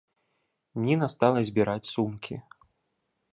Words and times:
Ніна 0.85 1.09
стала 1.15 1.43
збіраць 1.51 1.91
сумкі. 1.93 2.35